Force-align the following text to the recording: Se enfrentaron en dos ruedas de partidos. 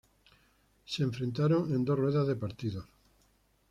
Se 0.83 1.03
enfrentaron 1.03 1.71
en 1.75 1.85
dos 1.85 1.99
ruedas 1.99 2.25
de 2.25 2.35
partidos. 2.35 2.87